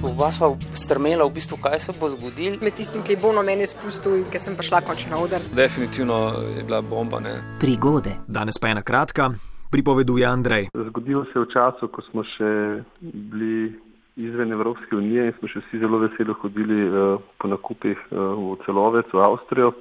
Oba 0.00 0.30
sva 0.32 0.48
strmela, 0.72 1.26
v 1.28 1.34
bistvu, 1.36 1.58
kaj 1.60 1.78
se 1.78 1.92
bo 2.00 2.08
zgodilo. 2.08 2.56
Med 2.64 2.72
tistim, 2.72 3.02
ki 3.04 3.12
je 3.12 3.20
bolno 3.20 3.42
meni 3.44 3.66
spustil 3.68 4.16
in 4.16 4.24
ki 4.32 4.40
sem 4.40 4.56
prišla 4.56 4.80
končno 4.86 5.12
na 5.12 5.18
oder. 5.20 5.44
Definitivno 5.52 6.16
je 6.56 6.64
bila 6.64 6.80
bomba. 6.80 7.20
Ne? 7.20 7.34
Prigode. 7.60 8.16
Danes 8.24 8.56
pa 8.56 8.72
ena 8.72 8.80
kratka, 8.80 9.28
pripoveduje 9.70 10.24
Andrej. 10.26 10.70
Zgodilo 10.88 11.24
se 11.28 11.36
je 11.36 11.44
v 11.44 11.50
času, 11.52 11.90
ko 11.92 12.00
smo 12.08 12.24
še 12.24 12.50
bili 13.00 13.76
izven 14.16 14.52
Evropske 14.52 14.96
unije 14.96 15.26
in 15.28 15.36
smo 15.38 15.52
še 15.52 15.60
vsi 15.66 15.82
zelo 15.84 16.00
veselo 16.00 16.34
hodili 16.40 16.80
uh, 16.88 17.20
po 17.36 17.52
nakupih 17.52 18.00
uh, 18.08 18.32
v 18.40 18.56
celovec 18.64 19.12
v 19.12 19.20
Avstrijo. 19.20 19.74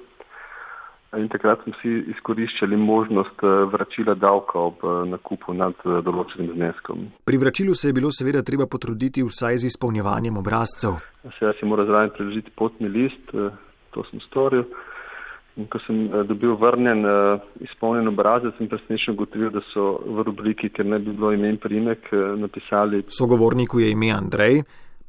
In 1.17 1.25
takrat 1.25 1.63
smo 1.63 1.73
vsi 1.73 2.11
izkoriščali 2.13 2.77
možnost 2.77 3.41
vračila 3.71 4.13
davka 4.13 4.59
ob 4.61 4.83
nakupu 5.09 5.55
nad 5.57 5.73
določenim 6.05 6.51
zneskom. 6.53 7.07
Pri 7.25 7.37
vračilu 7.41 7.73
se 7.73 7.89
je 7.89 7.95
bilo 7.97 8.11
seveda 8.13 8.43
treba 8.45 8.67
potruditi 8.69 9.23
vsaj 9.25 9.57
z 9.57 9.71
izpolnjevanjem 9.71 10.37
obrazcev. 10.37 10.99
Seveda 11.39 11.55
si 11.57 11.65
mora 11.65 11.87
zraven 11.89 12.11
preložiti 12.13 12.53
potni 12.53 12.91
list, 12.93 13.33
to 13.89 14.03
sem 14.11 14.21
storil. 14.27 14.67
In 15.57 15.65
ko 15.67 15.81
sem 15.81 16.03
dobil 16.29 16.53
vrnjen 16.61 17.01
izpolnjen 17.65 18.07
obrazec, 18.11 18.53
sem 18.59 18.69
presenečen 18.69 19.17
ugotovil, 19.17 19.49
da 19.51 19.63
so 19.73 19.97
v 20.05 20.23
rubriki, 20.27 20.69
ker 20.69 20.85
ne 20.85 20.99
bi 21.01 21.09
bilo 21.09 21.33
ime 21.33 21.49
in 21.51 21.57
primek, 21.57 22.05
napisali. 22.37 23.01
Sogovorniku 23.09 23.81
je 23.81 23.89
ime 23.91 24.11
Andrej, 24.13 24.61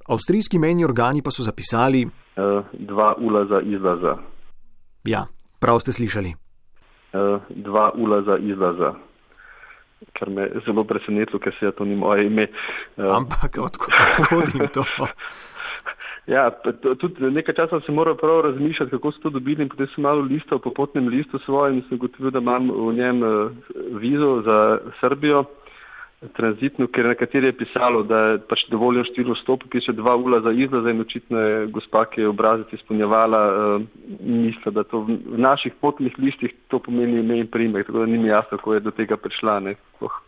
avstrijski 0.09 0.59
meni 0.59 0.89
organi 0.89 1.21
pa 1.23 1.31
so 1.31 1.45
zapisali. 1.45 2.07
Dva 2.89 3.13
ulaza 3.21 3.61
izlaza. 3.69 4.17
Ja. 5.05 5.27
Prav 5.61 5.81
ste 5.81 5.93
slišali. 5.93 6.33
Uh, 7.13 7.43
dva 7.51 7.91
ulaza 7.95 8.39
izlaza, 8.39 8.95
kar 10.19 10.31
me 10.31 10.49
zelo 10.67 10.85
presenetilo, 10.85 11.39
ker 11.39 11.53
se 11.59 11.67
je 11.67 11.73
to 11.73 11.85
ni 11.85 11.97
moje 11.97 12.27
ime. 12.27 12.47
Uh, 12.97 13.17
Ampak 13.17 13.59
odkud 13.59 13.93
jim 14.55 14.69
to? 14.73 14.85
ja, 16.35 16.49
tudi 17.03 17.31
nekaj 17.31 17.55
časa 17.55 17.81
sem 17.87 17.95
moral 17.95 18.17
prav 18.17 18.41
razmišljati, 18.47 18.91
kako 18.91 19.13
so 19.13 19.27
to 19.27 19.35
dobili 19.37 19.67
in 19.67 19.69
potem 19.69 19.91
sem 19.95 20.07
malo 20.07 20.23
listal 20.23 20.59
po 20.59 20.71
potnem 20.71 21.09
listu 21.09 21.39
svojem 21.45 21.83
in 21.83 21.85
sem 21.89 21.99
gotovil, 21.99 22.31
da 22.31 22.39
imam 22.39 22.71
v 22.71 22.95
njem 22.95 23.23
uh, 23.23 23.51
vizo 24.01 24.41
za 24.47 24.79
Srbijo 25.01 25.45
tranzitno, 26.29 26.87
ker 26.93 27.07
na 27.09 27.15
kateri 27.17 27.49
je 27.49 27.57
pisalo, 27.57 28.03
da 28.05 28.19
je 28.19 28.39
pač 28.49 28.67
dovoljeno 28.69 29.07
število 29.09 29.35
vstopov, 29.39 29.71
ki 29.73 29.81
še 29.87 29.95
dva 29.97 30.13
ula 30.21 30.43
za 30.45 30.53
izlaze 30.53 30.93
in 30.93 31.01
očitno 31.01 31.41
je 31.41 31.61
gospa, 31.73 32.05
ki 32.13 32.21
je 32.21 32.29
obrazec 32.29 32.75
izpolnjevala, 32.77 33.41
uh, 33.49 33.87
misla, 34.21 34.75
da 34.77 34.85
to 34.85 35.07
v, 35.09 35.17
naših 35.41 35.79
potnih 35.81 36.19
listih 36.21 36.53
to 36.69 36.79
pomeni 36.85 37.23
ime 37.25 37.41
in 37.41 37.49
primek, 37.49 37.89
tako 37.89 38.05
da 38.05 38.11
ni 38.13 38.21
mi 38.21 38.29
jasno, 38.29 38.59
kako 38.59 38.77
je 38.77 38.85
do 38.85 38.93
tega 38.93 39.17
prišla. 39.17 39.57
Oh. 40.05 40.21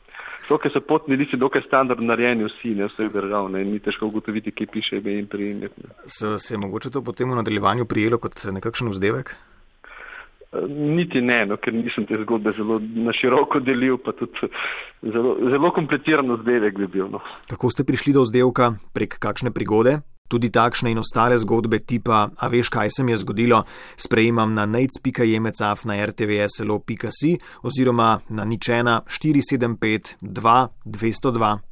To, 0.48 0.56
ker 0.58 0.72
so 0.72 0.80
potni 0.80 1.16
listi 1.16 1.36
dokaj 1.36 1.66
standardno 1.68 2.08
narejeni 2.08 2.48
vsi, 2.48 2.72
ne 2.80 2.88
vseh 2.88 3.12
držav, 3.12 3.52
ne, 3.52 3.62
ni 3.68 3.78
težko 3.80 4.08
ugotoviti, 4.08 4.54
kje 4.56 4.66
piše 4.72 4.98
ime 4.98 5.20
in 5.20 5.28
primek. 5.28 5.76
Se, 6.08 6.38
se 6.38 6.54
je 6.54 6.58
mogoče 6.58 6.90
to 6.90 7.04
potem 7.04 7.30
v 7.30 7.38
nadaljevanju 7.38 7.84
prijelo 7.84 8.18
kot 8.18 8.48
nekakšen 8.48 8.90
vzdevek? 8.96 9.36
Niti 10.69 11.20
ne, 11.25 11.39
no, 11.48 11.56
ker 11.56 11.72
nisem 11.72 12.05
te 12.05 12.19
zgodbe 12.20 12.53
zelo 12.53 12.77
na 12.78 13.14
široko 13.17 13.62
delil, 13.64 13.97
pa 14.05 14.12
tudi 14.12 14.50
zelo, 15.00 15.39
zelo 15.48 15.70
komplicirano 15.72 16.36
zdevek 16.42 16.77
bi 16.77 16.89
bil. 16.92 17.09
No. 17.14 17.22
Kako 17.48 17.70
ste 17.72 17.86
prišli 17.89 18.12
do 18.12 18.27
vzdevka? 18.27 18.75
Prek 18.92 19.17
kakšne 19.17 19.55
prigode? 19.55 20.03
Tudi 20.28 20.53
takšne 20.53 20.92
in 20.92 21.00
ostale 21.00 21.36
zgodbe 21.41 21.81
tipa, 21.84 22.28
a 22.36 22.48
veš, 22.53 22.69
kaj 22.72 22.92
se 22.92 23.05
mi 23.05 23.12
je 23.12 23.20
zgodilo, 23.25 23.64
sprejemam 23.97 24.53
na 24.56 24.64
nejc.jemecaf 24.69 25.84
na 25.89 25.98
rtvslo.si 26.05 27.33
oziroma 27.64 28.20
na 28.28 28.44
ničena 28.44 29.03
475 29.09 30.16
2 30.20 30.56
202. 30.84 31.53